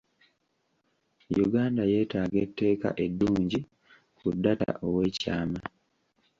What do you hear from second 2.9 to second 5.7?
eddungi ku data ow'ekyama.